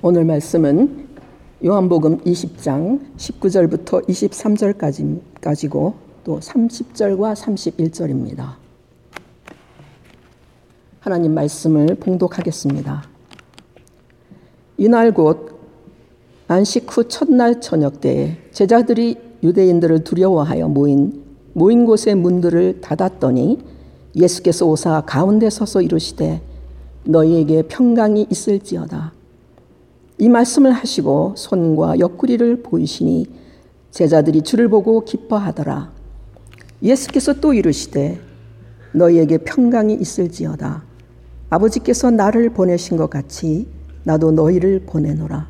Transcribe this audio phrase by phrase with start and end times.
[0.00, 1.08] 오늘 말씀은
[1.64, 5.92] 요한복음 20장 19절부터 23절까지고
[6.22, 8.54] 또 30절과 31절입니다.
[11.00, 13.02] 하나님 말씀을 봉독하겠습니다.
[14.76, 15.58] 이날 곧
[16.46, 23.58] 안식 후 첫날 저녁 때에 제자들이 유대인들을 두려워하여 모인 모인 곳의 문들을 닫았더니
[24.14, 26.40] 예수께서 오사 가운데 서서 이르시되
[27.02, 29.17] 너희에게 평강이 있을지어다.
[30.20, 33.26] 이 말씀을 하시고 손과 옆구리를 보이시니
[33.92, 35.92] 제자들이 주를 보고 기뻐하더라.
[36.82, 38.20] 예수께서 또 이르시되
[38.94, 40.82] 너희에게 평강이 있을지어다.
[41.50, 43.68] 아버지께서 나를 보내신 것 같이
[44.02, 45.48] 나도 너희를 보내노라.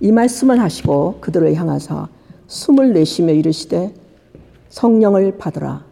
[0.00, 2.08] 이 말씀을 하시고 그들을 향하사
[2.48, 3.94] 숨을 내쉬며 이르시되
[4.68, 5.84] 성령을 받으라.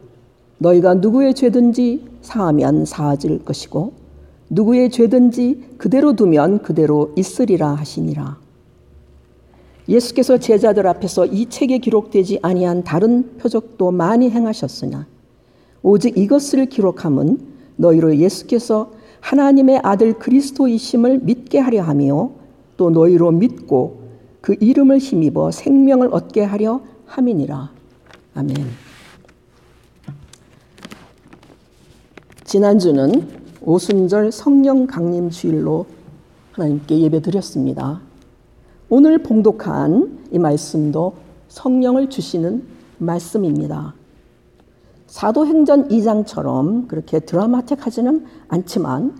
[0.59, 4.00] 너희가 누구의 죄든지 사하면 사하질 것이고
[4.51, 8.39] 누구의 죄든지 그대로 두면 그대로 있으리라 하시니라.
[9.89, 15.07] 예수께서 제자들 앞에서 이 책에 기록되지 아니한 다른 표적도 많이 행하셨으나
[15.83, 17.39] 오직 이것을 기록함은
[17.77, 22.31] 너희로 예수께서 하나님의 아들 그리스도이심을 믿게 하려 하며
[22.77, 24.01] 또 너희로 믿고
[24.41, 27.71] 그 이름을 힘입어 생명을 얻게 하려 함이니라.
[28.35, 28.57] 아멘.
[32.45, 33.40] 지난주는
[33.71, 35.87] 오순절 성령 강림 주일로
[36.51, 38.01] 하나님께 예배 드렸습니다.
[38.89, 41.15] 오늘 봉독한 이 말씀도
[41.47, 42.65] 성령을 주시는
[42.99, 43.95] 말씀입니다.
[45.07, 49.17] 사도행전 2장처럼 그렇게 드라마틱하지는 않지만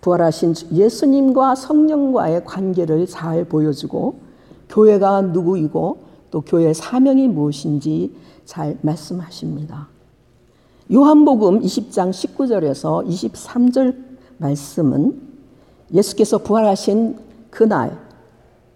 [0.00, 4.20] 부활하신 예수님과 성령과의 관계를 잘 보여주고
[4.70, 5.98] 교회가 누구이고
[6.30, 8.14] 또 교회의 사명이 무엇인지
[8.46, 9.91] 잘 말씀하십니다.
[10.92, 13.96] 요한복음 20장 19절에서 23절
[14.36, 15.18] 말씀은
[15.94, 17.16] 예수께서 부활하신
[17.48, 17.98] 그날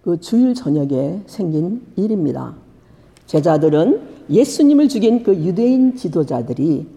[0.01, 2.55] 그 주일 저녁에 생긴 일입니다.
[3.27, 4.01] 제자들은
[4.31, 6.87] 예수님을 죽인 그 유대인 지도자들이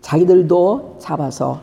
[0.00, 1.60] 자기들도 잡아서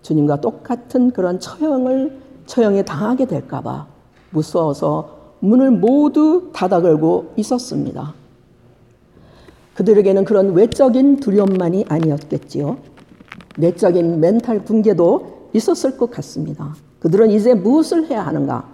[0.00, 3.86] 주님과 똑같은 그런 처형을 처형에 당하게 될까봐
[4.30, 8.14] 무서워서 문을 모두 닫아 걸고 있었습니다.
[9.78, 12.78] 그들에게는 그런 외적인 두려움만이 아니었겠지요.
[13.58, 16.74] 내적인 멘탈 붕괴도 있었을 것 같습니다.
[16.98, 18.68] 그들은 이제 무엇을 해야 하는가?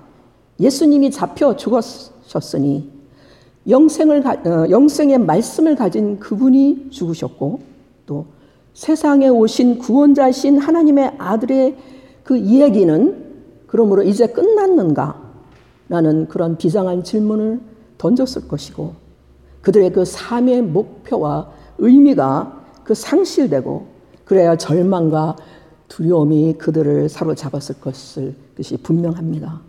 [0.58, 2.90] 예수님이 잡혀 죽으셨으니
[3.68, 7.60] 영생을 어, 영생의 말씀을 가진 그분이 죽으셨고
[8.06, 8.24] 또
[8.72, 11.76] 세상에 오신 구원자신 하나님의 아들의
[12.22, 13.24] 그 이야기는
[13.66, 15.22] 그러므로 이제 끝났는가?
[15.90, 17.60] 라는 그런 비장한 질문을
[17.98, 19.03] 던졌을 것이고
[19.64, 21.48] 그들의 그 삶의 목표와
[21.78, 23.86] 의미가 그 상실되고
[24.26, 25.36] 그래야 절망과
[25.88, 29.60] 두려움이 그들을 사로잡았을 것을 것이 분명합니다.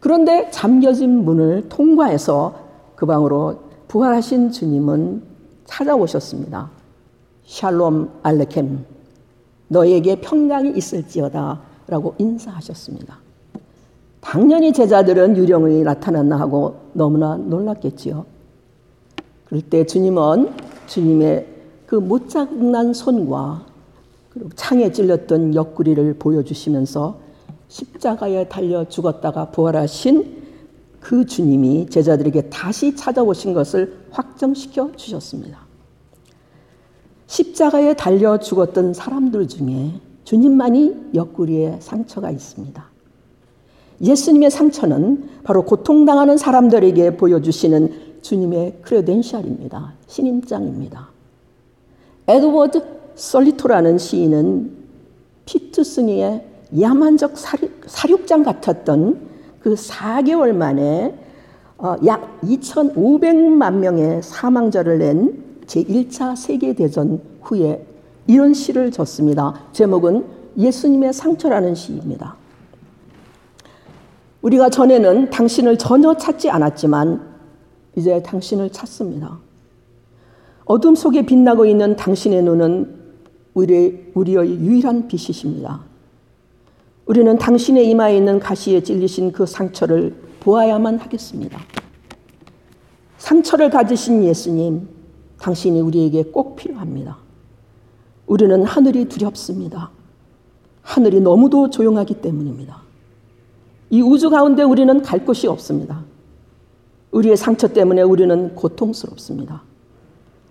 [0.00, 2.54] 그런데 잠겨진 문을 통과해서
[2.96, 5.22] 그 방으로 부활하신 주님은
[5.64, 6.68] 찾아오셨습니다.
[7.46, 8.66] 샬롬 알레켐
[9.68, 13.18] 너에게 평강이 있을지어다 라고 인사하셨습니다.
[14.20, 18.39] 당연히 제자들은 유령이 나타났나 하고 너무나 놀랐겠지요.
[19.50, 20.52] 그럴 때 주님은
[20.86, 21.46] 주님의
[21.86, 23.66] 그 못장난 손과
[24.30, 27.18] 그리고 창에 찔렸던 옆구리를 보여주시면서
[27.66, 30.40] 십자가에 달려 죽었다가 부활하신
[31.00, 35.58] 그 주님이 제자들에게 다시 찾아오신 것을 확정시켜 주셨습니다.
[37.26, 42.88] 십자가에 달려 죽었던 사람들 중에 주님만이 옆구리에 상처가 있습니다.
[44.00, 49.94] 예수님의 상처는 바로 고통당하는 사람들에게 보여주시는 주님의 크레덴셜입니다.
[50.06, 51.08] 신임장입니다.
[52.26, 52.82] 에드워드
[53.14, 54.72] 솔리토라는 시인은
[55.44, 56.46] 피트 스니의
[56.78, 57.36] 야만적
[57.86, 59.28] 사륙, 장 같았던
[59.60, 61.14] 그 4개월 만에
[61.78, 67.84] 어, 약 2,500만 명의 사망자를 낸 제1차 세계대전 후에
[68.26, 69.54] 이런 시를 졌습니다.
[69.72, 70.24] 제목은
[70.56, 72.36] 예수님의 상처라는 시입니다.
[74.42, 77.29] 우리가 전에는 당신을 전혀 찾지 않았지만
[77.96, 79.38] 이제 당신을 찾습니다.
[80.64, 83.00] 어둠 속에 빛나고 있는 당신의 눈은
[83.54, 85.80] 우리, 우리의 유일한 빛이십니다.
[87.06, 91.58] 우리는 당신의 이마에 있는 가시에 찔리신 그 상처를 보아야만 하겠습니다.
[93.18, 94.88] 상처를 가지신 예수님,
[95.40, 97.18] 당신이 우리에게 꼭 필요합니다.
[98.26, 99.90] 우리는 하늘이 두렵습니다.
[100.82, 102.80] 하늘이 너무도 조용하기 때문입니다.
[103.90, 106.04] 이 우주 가운데 우리는 갈 곳이 없습니다.
[107.12, 109.62] 우리의 상처 때문에 우리는 고통스럽습니다.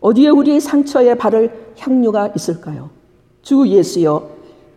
[0.01, 2.89] 어디에 우리의 상처에 바를 향유가 있을까요?
[3.41, 4.29] 주 예수여,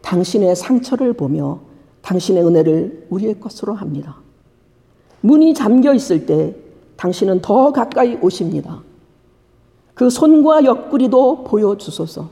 [0.03, 1.61] 당신의 상처를 보며
[2.03, 4.17] 당신의 은혜를 우리의 것으로 합니다.
[5.21, 6.57] 문이 잠겨 있을 때
[6.97, 8.83] 당신은 더 가까이 오십니다.
[9.95, 12.29] 그 손과 옆구리도 보여주소서.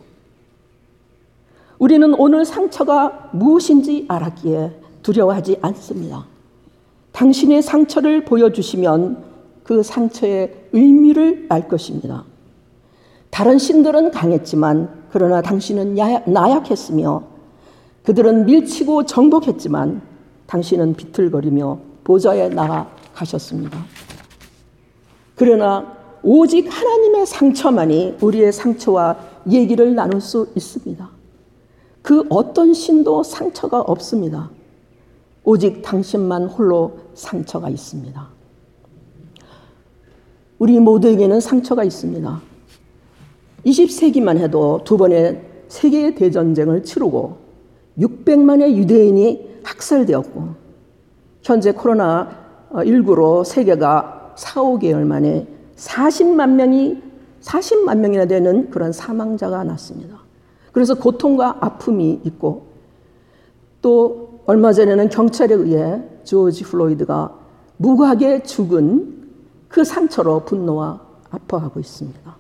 [1.79, 4.73] 우리는 오늘 상처가 무엇인지 알았기에
[5.03, 6.26] 두려워하지 않습니다.
[7.12, 9.30] 당신의 상처를 보여주시면
[9.70, 12.25] 그 상처의 의미를 알 것입니다.
[13.31, 15.94] 다른 신들은 강했지만 그러나 당신은
[16.26, 17.22] 나약했으며
[18.02, 20.02] 그들은 밀치고 정복했지만
[20.49, 23.78] 당신은 비틀거리며 보좌에 나아가셨습니다.
[25.37, 29.19] 그러나 오직 하나님의 상처만이 우리의 상처와
[29.49, 31.08] 얘기를 나눌 수 있습니다.
[32.02, 34.50] 그 어떤 신도 상처가 없습니다.
[35.44, 38.39] 오직 당신만 홀로 상처가 있습니다.
[40.60, 42.42] 우리 모두에게는 상처가 있습니다.
[43.64, 47.38] 20세기만 해도 두 번의 세계 대전쟁을 치르고
[47.98, 50.48] 600만의 유대인이 학살되었고
[51.42, 52.28] 현재 코로나
[52.72, 55.46] 19로 세계가 4, 5개월 만에
[55.76, 57.02] 40만 명이
[57.40, 60.18] 40만 명이나 되는 그런 사망자가 났습니다.
[60.72, 62.66] 그래서 고통과 아픔이 있고
[63.80, 67.34] 또 얼마 전에는 경찰에 의해 조지 플로이드가
[67.78, 69.19] 무고하게 죽은
[69.70, 71.00] 그 상처로 분노와
[71.31, 72.37] 아파하고 있습니다.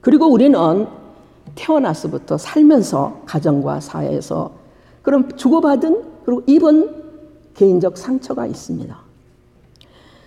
[0.00, 0.86] 그리고 우리는
[1.54, 4.52] 태어나서부터 살면서 가정과 사회에서
[5.02, 6.94] 그런 주고받은 그리고 입은
[7.54, 8.96] 개인적 상처가 있습니다.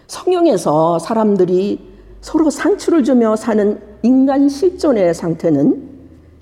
[0.08, 1.80] 성경에서 사람들이
[2.20, 5.90] 서로 상처를 주며 사는 인간 실존의 상태는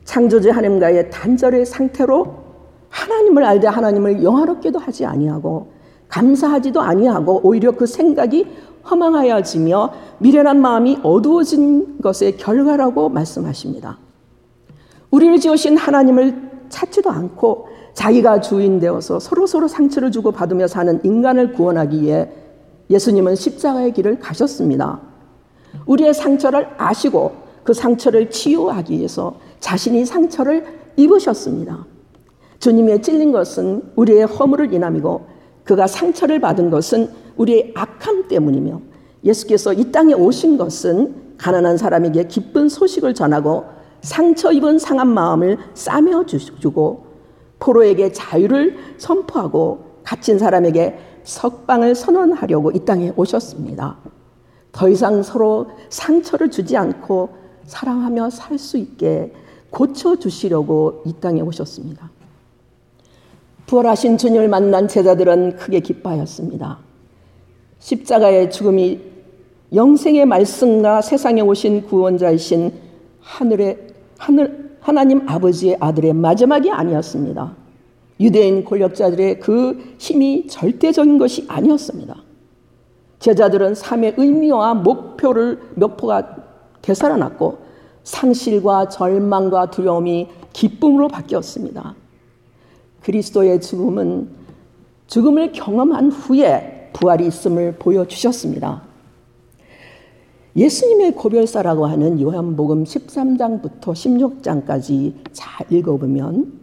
[0.06, 2.36] 창조주 하나님과의 단절의 상태로
[2.90, 5.68] 하나님을 알되 하나님을 영화롭게도 하지 아니하고
[6.07, 8.48] 감사하지도 아니하고 오히려 그 생각이
[8.89, 13.97] 허망하여지며 미련한 마음이 어두워진 것의 결과라고 말씀하십니다.
[15.12, 21.53] 우리를 지으신 하나님을 찾지도 않고 자기가 주인 되어서 서로 서로 상처를 주고 받으며 사는 인간을
[21.53, 22.30] 구원하기 위해
[22.89, 25.00] 예수님은 십자가의 길을 가셨습니다.
[25.86, 27.33] 우리의 상처를 아시고
[27.63, 30.65] 그 상처를 치유하기 위해서 자신이 상처를
[30.95, 31.86] 입으셨습니다.
[32.59, 35.25] 주님의 찔린 것은 우리의 허물을 인함이고
[35.63, 37.09] 그가 상처를 받은 것은
[37.39, 38.81] 우리의 악함 때문이며
[39.24, 43.65] 예수께서 이 땅에 오신 것은 가난한 사람에게 기쁜 소식을 전하고
[44.01, 47.06] 상처 입은 상한 마음을 싸매 주고
[47.59, 53.97] 포로에게 자유를 선포하고 갇힌 사람에게 석방을 선언하려고 이 땅에 오셨습니다.
[54.71, 57.30] 더 이상 서로 상처를 주지 않고
[57.65, 59.33] 사랑하며 살 수 있게
[59.69, 62.09] 고쳐 주시려고 이 땅에 오셨습니다.
[63.68, 66.88] 부활하신 주님을 만난 제자들은 크게 기뻐하였습니다.
[67.80, 69.00] 십자가의 죽음이
[69.74, 72.74] 영생의 말씀과 세상에 오신 구원자이신
[73.22, 73.88] 하늘의
[74.18, 77.56] 하늘 하나님 아버지의 아들의 마지막이 아니었습니다.
[78.20, 82.16] 유대인 권력자들의 그 힘이 절대적인 것이 아니었습니다.
[83.20, 86.36] 제자들은 삶의 의미와 목표를 목표가
[86.82, 87.60] 되살아났고
[88.04, 91.96] 상실과 절망과 두려움이 기쁨으로 바뀌었습니다.
[93.04, 94.30] 그리스도의 죽음은
[95.08, 98.81] 죽음을 경험한 후에 부활이 있음을 보여주셨습니다.
[100.56, 106.60] 예수님의 고별사라고 하는 요한복음 13장부터 16장까지 잘 읽어보면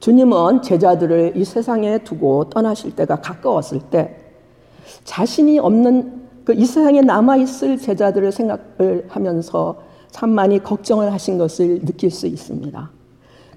[0.00, 4.16] 주님은 제자들을 이 세상에 두고 떠나실 때가 가까웠을 때
[5.04, 9.76] 자신이 없는 그 이 세상에 남아있을 제자들을 생각을 하면서
[10.12, 12.90] 참 많이 걱정을 하신 것을 느낄 수 있습니다.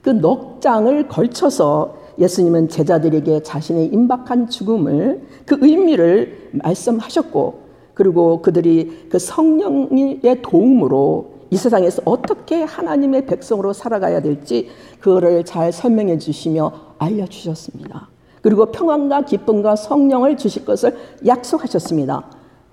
[0.01, 9.19] 그 넉 장을 걸쳐서 예수님은 제자들에게 자신의 임박한 죽음을 그 의미를 말씀하셨고 그리고 그들이 그
[9.19, 18.09] 성령의 도움으로 이 세상에서 어떻게 하나님의 백성으로 살아가야 될지 그거를 잘 설명해 주시며 알려 주셨습니다.
[18.41, 20.95] 그리고 평안과 기쁨과 성령을 주실 것을
[21.25, 22.23] 약속하셨습니다.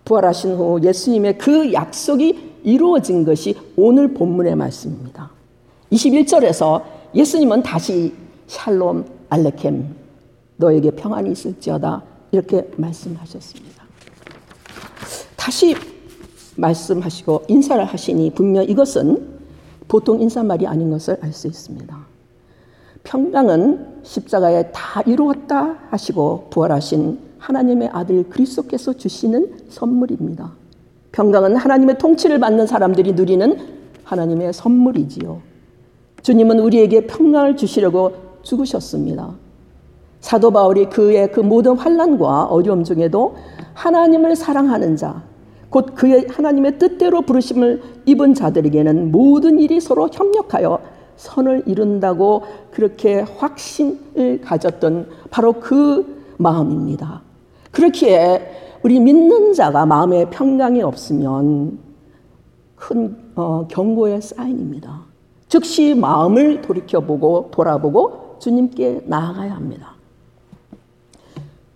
[0.04, 5.30] 부활하신 후 예수님의 그 약속이 이루어진 것이 오늘 본문의 말씀입니다.
[5.90, 6.82] 21절에서
[7.14, 8.12] 예수님은 다시
[8.46, 9.84] 샬롬 알레켐
[10.56, 13.84] 너에게 평안이 있을지어다 이렇게 말씀하셨습니다.
[15.36, 15.74] 다시
[16.56, 19.36] 말씀하시고 인사를 하시니 분명 이것은
[19.88, 21.96] 보통 인사말이 아닌 것을 알 수 있습니다.
[23.04, 30.52] 평강은 십자가에 다 이루었다 하시고 부활하신 하나님의 아들 그리스도께서 주시는 선물입니다.
[31.12, 33.58] 평강은 하나님의 통치를 받는 사람들이 누리는
[34.02, 35.40] 하나님의 선물이지요.
[36.22, 39.34] 주님은 우리에게 평강을 주시려고 죽으셨습니다.
[40.20, 43.36] 사도 바울이 그의 그 모든 환란과 어려움 중에도
[43.74, 45.22] 하나님을 사랑하는 자,
[45.68, 50.78] 곧 그의 하나님의 뜻대로 부르심을 입은 자들에게는 모든 일이 서로 협력하여
[51.16, 57.22] 선을 이룬다고 그렇게 확신을 가졌던 바로 그 마음입니다.
[57.72, 61.78] 그렇기에 우리 믿는 자가 마음에 평강이 없으면
[62.76, 65.02] 큰 어, 경고의 사인입니다.
[65.48, 69.94] 즉시 마음을 돌이켜보고 돌아보고 주님께 나아가야 합니다.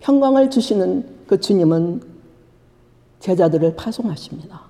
[0.00, 2.02] 평강을 주시는 그 주님은
[3.20, 4.62] 제자들을 파송하십니다.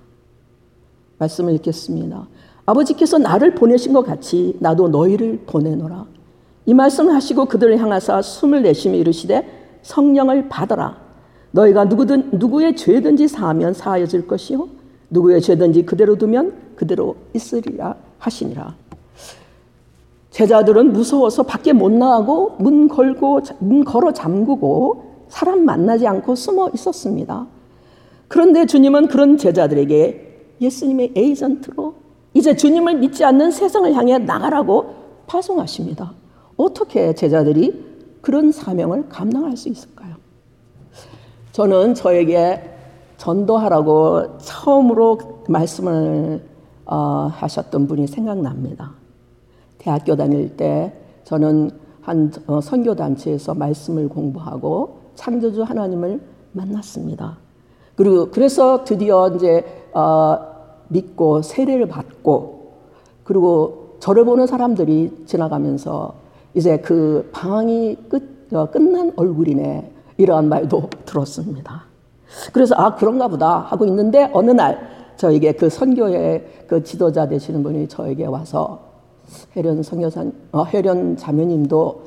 [1.19, 2.27] 말씀을 읽겠습니다.
[2.67, 6.07] 아버지께서 나를 보내신 것 같이 나도 너희를 보내노라.
[6.67, 10.99] 이 말씀을 하시고 그들을 향하사 숨을 내쉬며 이르시되 성령을 받아라.
[11.53, 14.69] 너희가 누구든 누구의 죄든지 사하면 사하여질 것이요
[15.11, 18.75] 누구의 죄든지 그대로 두면 그대로 있으리라 하시니라.
[20.41, 27.47] 제자들은 무서워서 밖에 못 나가고 문 걸고 문 걸어 잠그고 사람 만나지 않고 숨어 있었습니다.
[28.27, 31.95] 그런데 주님은 그런 제자들에게 예수님의 에이전트로
[32.33, 34.95] 이제 주님을 믿지 않는 세상을 향해 나가라고
[35.27, 36.15] 파송하십니다.
[36.57, 40.15] 어떻게 제자들이 그런 사명을 감당할 수 있을까요?
[41.53, 42.63] 저는 저에게
[43.19, 45.19] 전도하라고 처음으로
[45.49, 46.43] 말씀을
[46.87, 49.00] 어, 하셨던 분이 생각납니다.
[49.81, 50.93] 대학교 다닐 때
[51.25, 51.71] 저는
[52.03, 56.21] 한 어, 선교 단체에서 말씀을 공부하고 창조주 하나님을
[56.53, 57.39] 만났습니다.
[57.97, 60.39] 그리고 그래서 드디어 이제 어,
[60.89, 62.73] 믿고 세례를 받고
[63.25, 66.15] 그리고 저를 보는 사람들이 지나가면서
[66.55, 71.85] 이제 그 방황이 끝, 어, 끝난 얼굴이네 이러한 말도 들었습니다.
[72.53, 74.79] 그래서 아 그런가 보다 하고 있는데 어느 날
[75.17, 78.90] 저에게 그 선교의 그 지도자 되시는 분이 저에게 와서
[79.57, 82.03] 혜련 선교사 어, 혜련 자매님도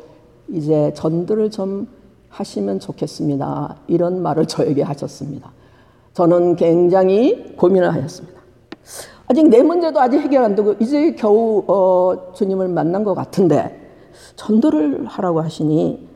[0.49, 1.87] 이제 전도를 좀
[2.29, 3.77] 하시면 좋겠습니다.
[3.87, 5.51] 이런 말을 저에게 하셨습니다.
[6.13, 8.41] 저는 굉장히 고민을 하였습니다.
[9.27, 13.79] 아직 내 문제도 아직 해결 안 되고 이제 겨우 어, 주님을 만난 것 같은데
[14.35, 16.07] 전도를 하라고 하시니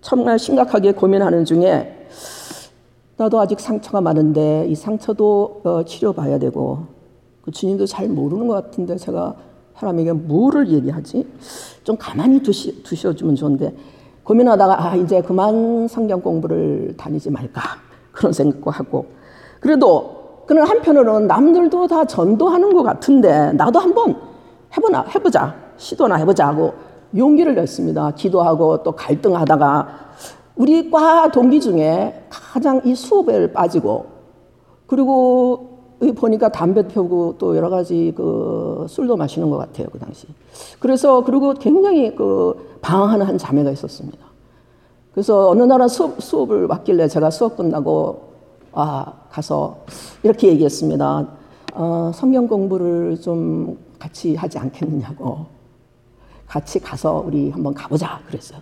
[0.00, 2.08] 정말 심각하게 고민하는 중에
[3.16, 6.80] 나도 아직 상처가 많은데 이 상처도 어, 치료봐야 되고
[7.42, 9.34] 그 주님도 잘 모르는 것 같은데 제가
[9.78, 11.26] 사람에게 뭐를 얘기하지?
[11.84, 13.74] 좀 가만히 두시, 두셔주면 좋은데
[14.24, 17.60] 고민하다가 아 이제 그만 성경 공부를 다니지 말까
[18.10, 19.06] 그런 생각도 하고
[19.60, 24.16] 그래도 그는 한편으로는 남들도 다 전도하는 것 같은데 나도 한번
[24.76, 26.74] 해보나 해보자 시도나 해보자 하고
[27.16, 28.12] 용기를 냈습니다.
[28.12, 29.88] 기도하고 또 갈등하다가
[30.56, 34.06] 우리 과 동기 중에 가장 이 수업에 빠지고
[34.86, 35.75] 그리고
[36.14, 40.26] 보니까 담배 피우고 또 여러 가지 그 술도 마시는 것 같아요 그 당시.
[40.78, 44.18] 그래서 그리고 굉장히 그 방황하는 한 자매가 있었습니다.
[45.12, 48.26] 그래서 어느 날 수업, 수업을 맡길래 제가 수업 끝나고
[48.72, 49.78] 아 가서
[50.22, 51.26] 이렇게 얘기했습니다.
[51.74, 55.46] 어, 성경 공부를 좀 같이 하지 않겠느냐고.
[56.46, 58.60] 같이 가서 우리 한번 가보자 그랬어요.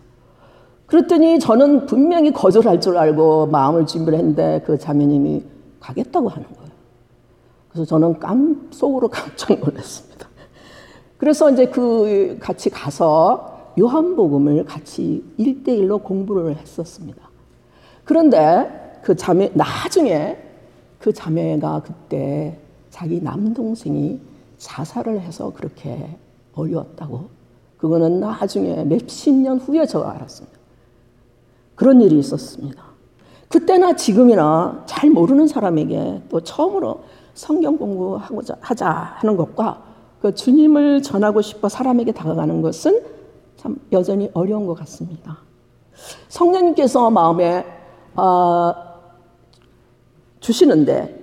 [0.87, 5.43] 그랬더니 저는 분명히 거절할 줄 알고 마음을 준비를 했는데 그 자매님이
[5.81, 6.74] 가겠다고 하는 거예요.
[7.75, 10.29] 그래서 저는 깜 속으로 깜짝 놀랐습니다.
[11.19, 17.29] 그래서 이제 그 같이 가서 요한복음을 같이 일대일로 공부를 했었습니다.
[18.05, 20.39] 그런데 그 자매 나중에
[21.01, 22.59] 그 자매가 그때
[22.91, 24.21] 자기 남동생이
[24.59, 26.17] 자살을 해서 그렇게
[26.55, 27.29] 어려웠다고
[27.77, 30.57] 그거는 나중에 몇십 년 후에 저 알았습니다.
[31.75, 32.85] 그런 일이 있었습니다.
[33.49, 37.03] 그때나 지금이나 잘 모르는 사람에게 또 처음으로
[37.35, 39.83] 성경 공부하고자 하자 하는 것과
[40.21, 43.03] 그 주님을 전하고 싶어 사람에게 다가가는 것은
[43.57, 45.39] 참 여전히 어려운 것 같습니다.
[46.29, 47.65] 성령님께서 마음에
[48.15, 48.73] 어,
[50.41, 51.23] 주시는데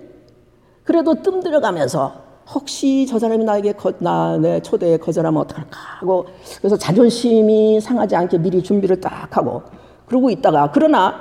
[0.84, 2.14] 그래도 뜸 들어가면서
[2.54, 6.26] 혹시 저 사람이 나에게 거, 나, 내 초대에 거절하면 어떡할까 하고
[6.58, 9.64] 그래서 자존심이 상하지 않게 미리 준비를 딱 하고
[10.06, 11.16] 그러고 있다가 그러나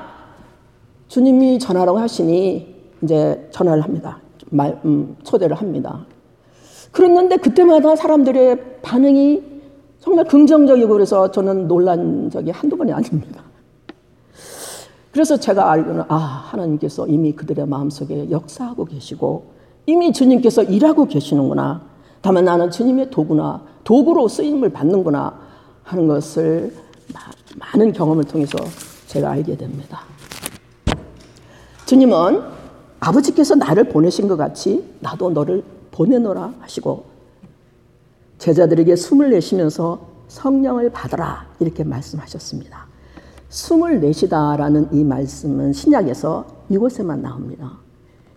[1.08, 4.18] 주님이 전화라고 하시니 이제 전화를 합니다.
[4.50, 6.04] 말, 음, 초대를 합니다.
[6.92, 9.42] 그랬는데 그때마다 사람들의 반응이
[10.00, 13.42] 정말 긍정적이고 그래서 저는 놀란 적이 한두 번이 아닙니다.
[15.12, 19.50] 그래서 제가 알기로는 아, 하나님께서 이미 그들의 마음속에 역사하고 계시고
[19.86, 21.82] 이미 주님께서 일하고 계시는구나.
[22.22, 25.38] 다만 나는 주님의 도구나 도구로 쓰임을 받는구나
[25.82, 26.72] 하는 것을
[27.58, 28.58] 많은 경험을 통해서
[29.06, 30.02] 제가 알게 됩니다.
[31.86, 32.59] 주님은
[33.00, 37.04] 아버지께서 나를 보내신 것 같이 나도 너를 보내노라 하시고
[38.38, 42.86] 제자들에게 숨을 내쉬면서 성령을 받아라 이렇게 말씀하셨습니다.
[43.48, 47.72] 숨을 내쉬다라는 이 말씀은 신약에서 이곳에만 나옵니다.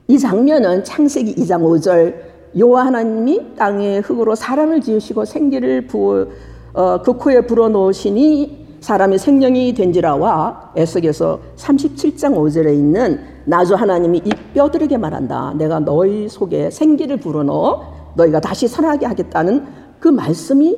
[0.08, 6.28] 이 장면은 창세기 2장 5절 여호와 하나님이 땅에 흙으로 사람을 지으시고 생기를 부어
[6.74, 14.30] 어, 그 코에 불어 넣으시니 사람이 생명이 된지라와 에스겔서 37장 5절에 있는 나주 하나님이 이
[14.54, 15.54] 뼈들에게 말한다.
[15.58, 19.66] 내가 너희 속에 생기를 불어넣어 너희가 다시 살아나게 하겠다는
[20.00, 20.78] 그 말씀이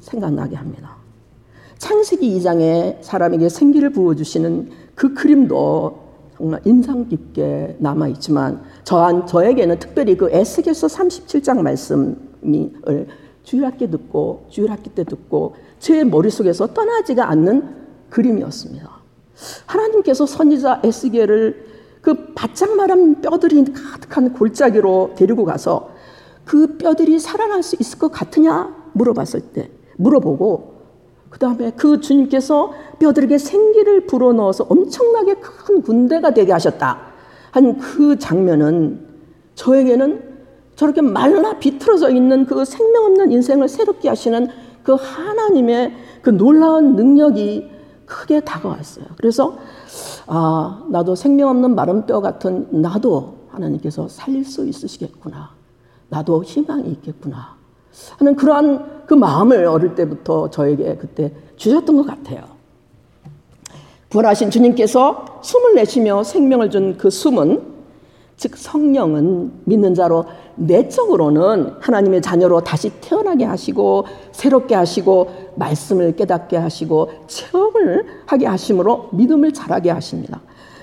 [0.00, 0.96] 생각나게 합니다.
[1.78, 6.00] 창세기 2장에 사람에게 생기를 부어주시는 그 그림도
[6.36, 12.16] 정말 인상 깊게 남아 있지만 저한 저에게는 특별히 그 에스겔서 37장 말씀을
[13.42, 18.88] 주일학기 듣고 주일학기 때 듣고 제 머릿속에서 떠나지가 않는 그림이었습니다.
[19.66, 21.71] 하나님께서 선지자 에스겔을
[22.02, 25.90] 그 바짝 마른 뼈들이 가득한 골짜기로 데리고 가서
[26.44, 30.72] 그 뼈들이 살아날 수 있을 것 같으냐 물어봤을 때 물어보고
[31.30, 37.12] 그 다음에 그 주님께서 뼈들에게 생기를 불어넣어서 엄청나게 큰 군대가 되게 하셨다.
[37.52, 39.06] 한 그 장면은
[39.54, 40.22] 저에게는
[40.74, 44.48] 저렇게 말라 비틀어져 있는 그 생명 없는 인생을 새롭게 하시는
[44.82, 45.92] 그 하나님의
[46.22, 47.70] 그 놀라운 능력이
[48.12, 49.06] 크게 다가왔어요.
[49.16, 49.56] 그래서
[50.26, 55.50] 아, 나도 생명 없는 마른 뼈 같은 나도 하나님께서 살릴 수 있으시겠구나.
[56.10, 57.56] 나도 희망이 있겠구나.
[58.18, 62.44] 하는 그러한 그 마음을 어릴 때부터 저에게 그때 주셨던 것 같아요.
[64.10, 67.71] 부활하신 주님께서 숨을 내쉬며 생명을 준 그 숨은
[68.36, 70.24] 즉 성령은 믿는 자로
[70.56, 79.52] 내적으로는 하나님의 자녀로 다시 태어나게 하시고 새롭게 하시고 말씀을 깨닫게 하시고 체험을 하게 하심으로 믿음을
[79.52, 80.40] 자라게 하십니다.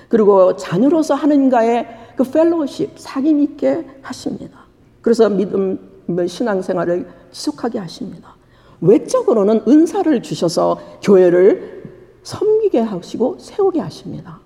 [0.08, 4.58] 그리고 자녀로서 하나님과의 그 펠로우십 사귐 있게 하십니다.
[5.02, 5.78] 그래서 믿음
[6.26, 8.34] 신앙생활을 지속하게 하십니다.
[8.80, 11.84] 외적으로는 은사를 주셔서 교회를
[12.22, 14.39] 섬기게 하시고 세우게 하십니다.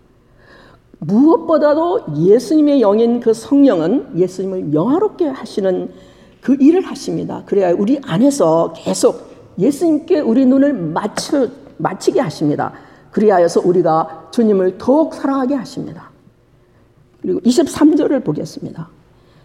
[1.07, 5.91] 무엇보다도 예수님의 영인 그 성령은 예수님을 영화롭게 하시는
[6.41, 7.43] 그 일을 하십니다.
[7.47, 12.73] 그래야 우리 안에서 계속 예수님께 우리 눈을 맞추, 맞추게 하십니다.
[13.11, 16.11] 그리하여서 우리가 주님을 더욱 사랑하게 하십니다.
[17.23, 18.89] 그리고 23절을 보겠습니다.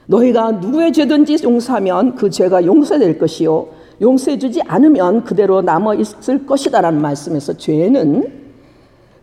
[0.08, 3.68] 너희가 누구의 죄든지 용서하면 그 죄가 용서될 것이요.
[4.02, 8.39] 용서해 주지 않으면 그대로 남아 있을 것이다라는 말씀에서 죄는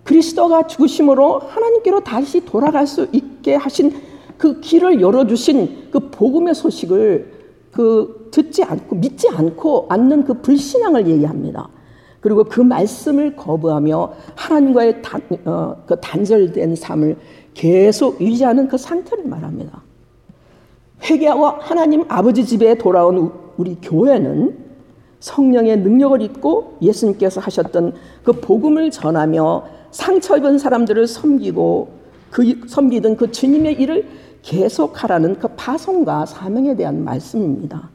[0.07, 3.93] 그리스도가 죽으심으로 하나님께로 다시 돌아갈 수 있게 하신
[4.39, 7.35] 그 길을 열어주신 그 복음의 소식을
[7.73, 11.69] 그 듣지 않고 믿지 않고 않는 그 불신앙을 얘기합니다.
[12.21, 17.17] 그리고 그 말씀을 거부하며 하나님과의 단, 어, 그 단절된 삶을
[17.55, 19.83] 계속 유지하는 그 상태를 말합니다.
[21.03, 24.66] 회개와 하나님 아버지 집에 돌아온 우리 교회는
[25.21, 31.89] 성령의 능력을 입고 예수님께서 하셨던 그 복음을 전하며 상처 입은 사람들을 섬기고
[32.31, 34.07] 그 섬기던 그 주님의 일을
[34.43, 37.91] 계속하라는 그 파송과 사명에 대한 말씀입니다.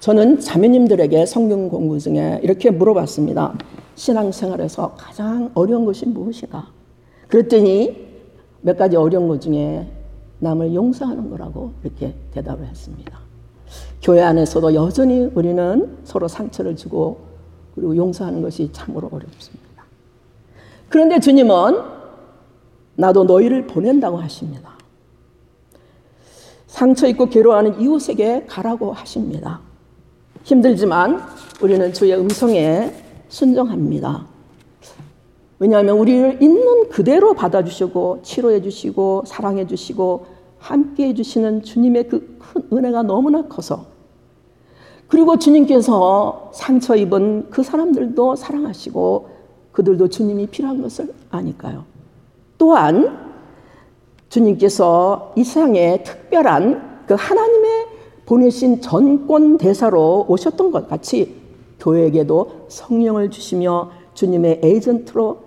[0.00, 3.54] 저는 자매님들에게 성경 공부 중에 이렇게 물어봤습니다.
[3.94, 6.68] 신앙생활에서 가장 어려운 것이 무엇이다?
[7.28, 8.06] 그랬더니
[8.62, 9.86] 몇 가지 어려운 것 중에
[10.38, 13.25] 남을 용서하는 거라고 이렇게 대답을 했습니다.
[14.02, 17.20] 교회 안에서도 여전히 우리는 서로 상처를 주고
[17.74, 19.84] 그리고 용서하는 것이 참으로 어렵습니다.
[20.88, 21.80] 그런데 주님은
[22.94, 24.76] 나도 너희를 보낸다고 하십니다.
[26.66, 29.60] 상처 있고 괴로워하는 이웃에게 가라고 하십니다.
[30.44, 31.20] 힘들지만
[31.60, 32.92] 우리는 주의 음성에
[33.28, 34.26] 순종합니다.
[35.58, 40.26] 왜냐하면 우리를 있는 그대로 받아주시고 치료해 주시고 사랑해 주시고
[40.58, 43.86] 함께 해주시는 주님의 그 큰 은혜가 너무나 커서
[45.08, 49.28] 그리고 주님께서 상처 입은 그 사람들도 사랑하시고
[49.72, 51.84] 그들도 주님이 필요한 것을 아니까요.
[52.58, 53.26] 또한
[54.28, 57.86] 주님께서 이 세상에 특별한 그 하나님의
[58.24, 61.36] 보내신 전권 대사로 오셨던 것 같이
[61.78, 65.45] 교회에게도 성령을 주시며 주님의 에이전트로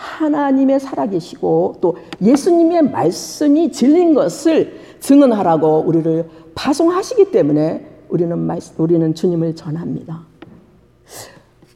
[0.00, 10.22] 하나님의 살아계시고 또 예수님의 말씀이 진린 것을 증언하라고 우리를 파송하시기 때문에 우리는 우리는 주님을 전합니다.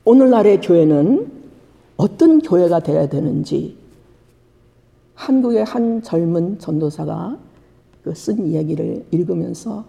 [0.04, 1.30] 오늘날의 교회는
[1.96, 3.76] 어떤 교회가 되어야 되는지
[5.14, 7.38] 한국의 한 젊은 전도사가
[8.02, 9.84] 그 쓴 이야기를 읽으면서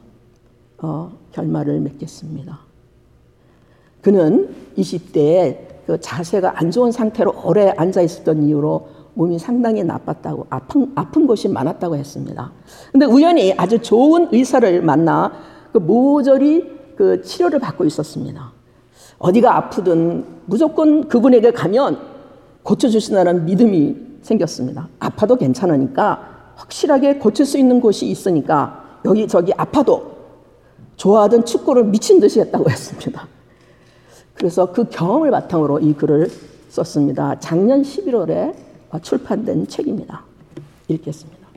[0.78, 2.60] 어, 결말을 맺겠습니다.
[4.02, 10.91] 그는 20대에 그 자세가 안 좋은 상태로 오래 앉아 있었던 이유로 몸이 상당히 나빴다고 아픈
[10.95, 12.52] 아픈 곳이 많았다고 했습니다.
[12.91, 15.32] 근데 우연히 아주 좋은 의사를 만나
[15.71, 18.52] 그 모조리 그 치료를 받고 있었습니다.
[19.17, 22.00] 어디가 아프든 무조건 그분에게 가면
[22.63, 24.89] 고쳐주신다는 믿음이 생겼습니다.
[25.00, 30.15] 아파도 괜찮으니까 확실하게 고칠 수 있는 곳이 있으니까 여기 저기 아파도
[30.95, 33.28] 좋아하던 축구를 미친 듯이 했다고 했습니다.
[34.36, 36.30] 그래서 그 경험을 바탕으로 이 글을
[36.69, 37.39] 썼습니다.
[37.39, 38.54] 작년 11월에
[39.02, 40.24] 출판된 책입니다.
[40.88, 41.48] 읽겠습니다.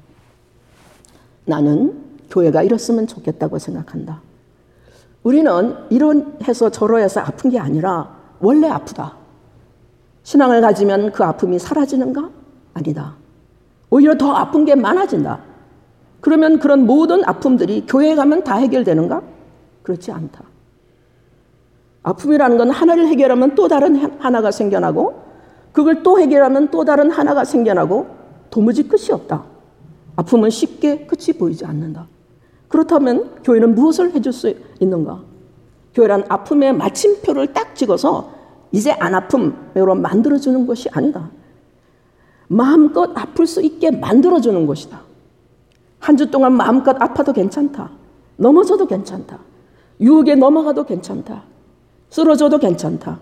[1.44, 1.98] 나는
[2.30, 4.20] 교회가 이렇으면 좋겠다고 생각한다.
[5.22, 9.16] 우리는 이런 해서 저러 해서 아픈 게 아니라 원래 아프다.
[10.22, 12.30] 신앙을 가지면 그 아픔이 사라지는가?
[12.74, 13.16] 아니다.
[13.90, 15.40] 오히려 더 아픈 게 많아진다.
[16.20, 19.22] 그러면 그런 모든 아픔들이 교회에 가면 다 해결되는가?
[19.82, 20.44] 그렇지 않다.
[22.08, 25.22] 아픔이라는 건 하나를 해결하면 또 다른 하나가 생겨나고
[25.72, 28.06] 그걸 또 해결하면 또 다른 하나가 생겨나고
[28.50, 29.44] 도무지 끝이 없다.
[30.16, 32.06] 아픔은 쉽게 끝이 보이지 않는다.
[32.68, 35.20] 그렇다면 교회는 무엇을 해줄 수 있는가?
[35.94, 38.30] 교회란 아픔의 마침표를 딱 찍어서
[38.72, 41.30] 이제 안 아픔으로 만들어주는 것이 아니다.
[42.48, 45.00] 마음껏 아플 수 있게 만들어주는 것이다.
[45.98, 47.90] 한 주 동안 마음껏 아파도 괜찮다.
[48.36, 49.38] 넘어져도 괜찮다.
[50.00, 51.42] 유혹에 넘어가도 괜찮다.
[52.10, 53.20] 쓰러져도 괜찮다.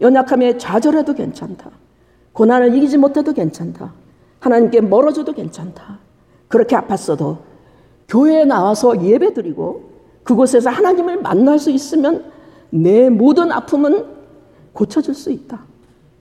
[0.00, 1.70] 연약함에 좌절해도 괜찮다.
[2.32, 3.92] 고난을 이기지 못해도 괜찮다.
[4.38, 5.98] 하나님께 멀어져도 괜찮다.
[6.48, 7.38] 그렇게 아팠어도
[8.08, 9.90] 교회에 나와서 예배 드리고
[10.24, 12.24] 그곳에서 하나님을 만날 수 있으면
[12.70, 14.06] 내 모든 아픔은
[14.72, 15.60] 고쳐줄 수 있다.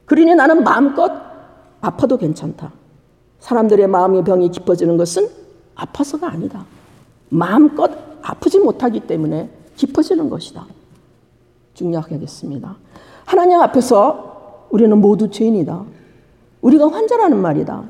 [0.05, 1.11] 그러니 나는 마음껏
[1.81, 2.71] 아파도 괜찮다.
[3.39, 5.27] 사람들의 마음의 병이 깊어지는 것은
[5.75, 6.65] 아파서가 아니다.
[7.29, 7.89] 마음껏
[8.21, 10.65] 아프지 못하기 때문에 깊어지는 것이다.
[11.79, 12.75] 중요하겠습니다.
[13.25, 15.83] 하나님 앞에서 우리는 모두 죄인이다.
[16.61, 17.83] 우리가 환자라는 말이다.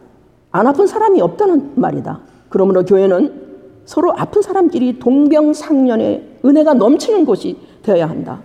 [0.51, 2.21] 안 아픈 사람이 없다는 말이다.
[2.49, 3.49] 그러므로 교회는
[3.85, 8.41] 서로 아픈 사람끼리 동병상련의 은혜가 넘치는 곳이 되어야 한다.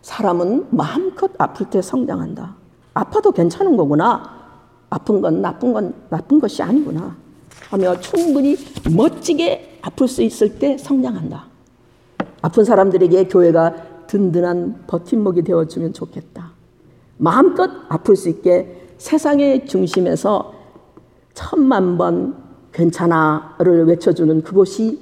[0.00, 2.56] 사람은 마음껏 아플 때 성장한다.
[2.94, 4.42] 아파도 괜찮은 거구나.
[4.90, 7.16] 아픈 건 나쁜 건 나쁜 것이 아니구나.
[7.70, 8.56] 하며 충분히
[8.94, 11.46] 멋지게 아플 수 있을 때 성장한다.
[12.42, 16.52] 아픈 사람들에게 교회가 든든한 버팀목이 되어주면 좋겠다.
[17.16, 20.52] 마음껏 아플 수 있게 세상의 중심에서
[21.32, 22.36] 천만 번
[22.72, 25.00] 괜찮아를 외쳐주는 그곳이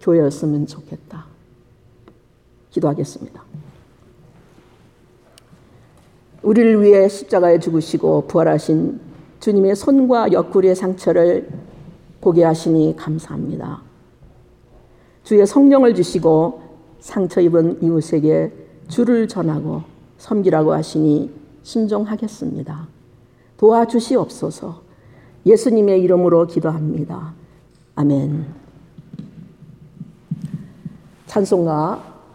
[0.00, 1.26] 교회였으면 좋겠다.
[2.70, 3.40] 기도하겠습니다.
[6.42, 9.00] 우리를 위해 십자가에 죽으시고 부활하신
[9.38, 11.48] 주님의 손과 옆구리의 상처를
[12.20, 13.82] 보게 하시니 감사합니다.
[15.22, 16.61] 주의 성령을 주시고
[17.02, 18.52] 상처 입은 이웃에게
[18.86, 19.82] 주를 전하고
[20.18, 21.30] 섬기라고 하시니
[21.64, 22.86] 순종하겠습니다.
[23.56, 24.80] 도와주시옵소서.
[25.44, 27.34] 예수님의 이름으로 기도합니다.
[27.96, 28.46] 아멘.
[31.26, 32.11] 찬송가